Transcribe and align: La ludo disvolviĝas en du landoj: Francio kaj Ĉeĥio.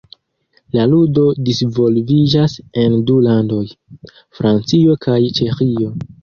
La 0.75 0.85
ludo 0.93 1.25
disvolviĝas 1.49 2.55
en 2.85 2.95
du 3.11 3.19
landoj: 3.27 3.61
Francio 4.41 4.97
kaj 5.07 5.21
Ĉeĥio. 5.43 5.93